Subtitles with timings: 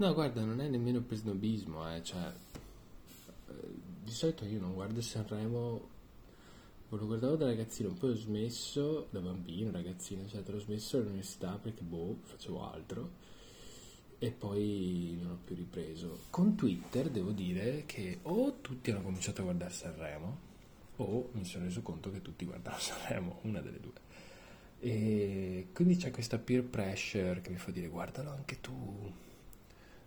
[0.00, 2.32] No, guarda, non è nemmeno per snobismo, eh, cioè,
[3.48, 3.52] eh,
[4.02, 5.88] di solito io non guardo Sanremo,
[6.88, 11.82] lo guardavo da ragazzino, poi ho smesso, da bambino, ragazzino, eccetera, ho smesso all'università perché,
[11.82, 13.10] boh, facevo altro,
[14.18, 16.20] e poi non ho più ripreso.
[16.30, 20.38] Con Twitter devo dire che o tutti hanno cominciato a guardare Sanremo,
[20.96, 24.08] o mi sono reso conto che tutti guardano Sanremo, una delle due.
[24.80, 29.28] E quindi c'è questa peer pressure che mi fa dire guardalo anche tu,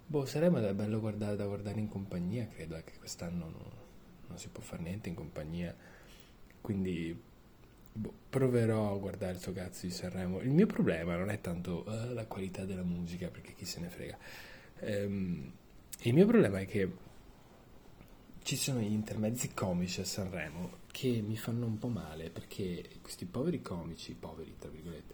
[0.06, 3.72] Boh, sarebbe bello guardare, da guardare in compagnia, credo, che quest'anno non,
[4.28, 5.76] non si può fare niente in compagnia.
[6.62, 7.20] Quindi
[7.94, 10.40] boh, proverò a guardare il suo cazzo di Sanremo.
[10.42, 13.90] Il mio problema non è tanto uh, la qualità della musica, perché chi se ne
[13.90, 14.18] frega.
[14.82, 15.52] Um,
[16.02, 16.92] il mio problema è che
[18.44, 23.26] ci sono gli intermezzi comici a Sanremo che mi fanno un po' male, perché questi
[23.26, 25.14] poveri comici, poveri tra virgolette,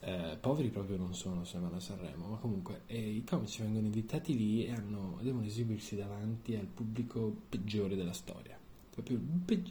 [0.00, 3.86] eh, poveri proprio non sono se vanno a Sanremo, ma comunque eh, i comici vengono
[3.86, 8.56] invitati lì e hanno, devono esibirsi davanti al pubblico peggiore della storia.
[8.90, 9.20] Proprio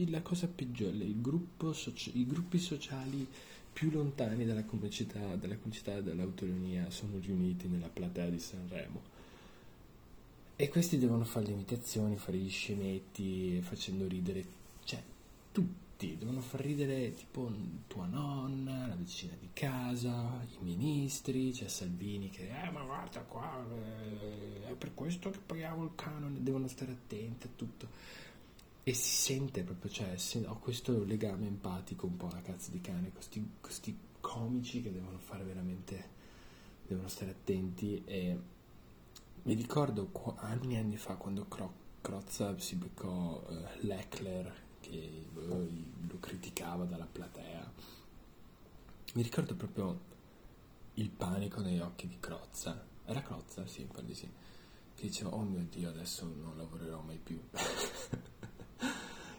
[0.09, 3.27] la cosa peggiore, gruppo soci- i gruppi sociali
[3.73, 9.15] più lontani dalla comicità, dalla comicità e dall'autonomia sono riuniti nella platea di Sanremo.
[10.55, 14.43] E questi devono fare le imitazioni, fare gli scenetti, facendo ridere,
[14.83, 15.03] cioè,
[15.51, 17.51] tutti tutti, devono far ridere tipo
[17.87, 23.65] tua nonna, la vicina di casa, i ministri, c'è Salvini che, eh ma guarda qua,
[23.67, 27.87] eh, è per questo che paghiamo il canone, devono stare attenti a tutto.
[28.83, 33.11] E si sente proprio, cioè, ho questo legame empatico un po' a cazzo di cane,
[33.11, 36.15] questi, questi comici che devono fare veramente,
[36.87, 38.39] devono stare attenti e
[39.43, 45.65] mi ricordo anni e anni fa quando Cro- Crozza si beccò uh, Leckler che lo
[46.27, 47.71] criticava dalla platea.
[49.13, 49.97] Mi ricordo proprio
[50.95, 52.85] il panico negli occhi di Crozza.
[53.05, 53.65] Era Crozza?
[53.65, 54.29] Sì, po' di sì.
[54.93, 57.39] Che diceva, oh mio Dio, adesso non lavorerò mai più.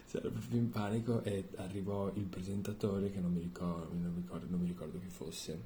[0.09, 4.47] C'era proprio in panico e arrivò il presentatore che non mi ricordo, non mi ricordo,
[4.49, 5.63] non mi ricordo chi fosse.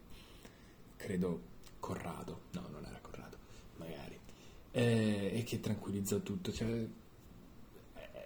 [0.97, 1.41] Credo
[1.79, 2.41] Corrado.
[2.51, 3.38] No, non era Corrado,
[3.78, 4.19] magari.
[4.72, 6.51] E, e che tranquillizzò tutto.
[6.51, 6.85] Cioè,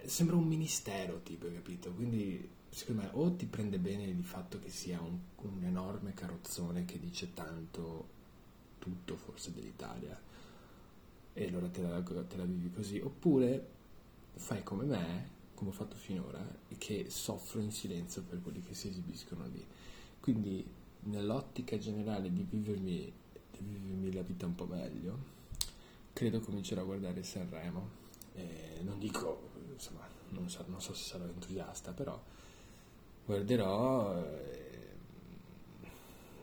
[0.06, 1.92] sembra un ministero, tipo, capito?
[1.92, 6.86] Quindi, secondo me, o ti prende bene il fatto che sia un, un enorme carrozzone
[6.86, 8.16] che dice tanto
[8.78, 10.16] tutto, forse, dell'Italia,
[11.34, 13.68] e allora te la, te la vivi così, oppure
[14.36, 16.40] fai come me, come ho fatto finora,
[16.78, 19.66] che soffro in silenzio per quelli che si esibiscono lì.
[20.20, 20.64] Quindi,
[21.06, 23.12] nell'ottica generale di vivermi,
[23.58, 25.18] di vivermi la vita un po' meglio,
[26.14, 27.90] credo comincerò a guardare Sanremo.
[28.36, 32.22] Eh, non dico insomma, non so, non so, se sarò entusiasta, però
[33.28, 34.96] guarderò, e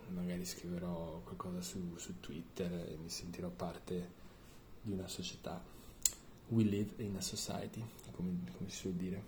[0.08, 4.10] magari scriverò qualcosa su, su Twitter e mi sentirò parte
[4.82, 5.62] di una società.
[6.48, 9.22] We live in a society, come, come si suol dire.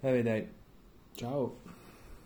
[0.00, 0.48] Vabbè dai,
[1.12, 1.83] ciao!